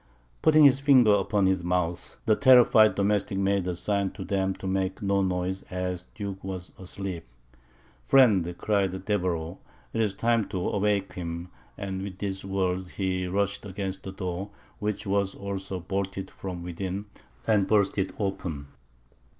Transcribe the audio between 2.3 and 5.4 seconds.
terrified domestic made a sign to them to make no